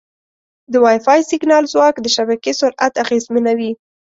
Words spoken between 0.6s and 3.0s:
د وائی فای سیګنال ځواک د شبکې سرعت